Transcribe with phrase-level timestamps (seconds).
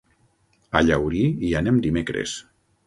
[0.79, 2.37] A Llaurí hi anem dimecres.